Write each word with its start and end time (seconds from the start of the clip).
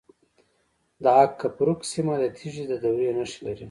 د 1.03 1.05
اق 1.21 1.31
کپروک 1.41 1.79
سیمه 1.91 2.13
د 2.21 2.25
تیږې 2.37 2.63
د 2.67 2.73
دورې 2.83 3.09
نښې 3.17 3.39
لري 3.45 3.59